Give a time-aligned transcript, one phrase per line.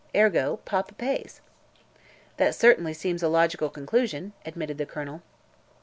[0.15, 1.41] Ergo, papa pays."
[2.37, 5.21] "That certainly seems a logical conclusion," admitted the Colonel.